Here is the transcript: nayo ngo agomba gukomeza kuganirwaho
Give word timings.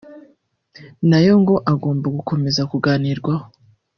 nayo 1.09 1.33
ngo 1.41 1.55
agomba 1.73 2.07
gukomeza 2.17 2.61
kuganirwaho 2.71 3.45